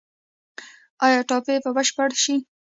[1.05, 2.35] آیا ټاپي به بشپړه شي؟